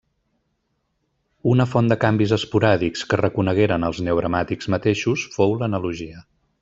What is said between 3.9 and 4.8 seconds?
els neogramàtics